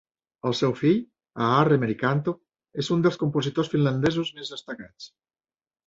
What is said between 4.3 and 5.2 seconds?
més destacats.